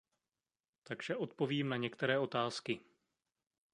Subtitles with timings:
[0.83, 2.79] Takže odpovím na některé otázky.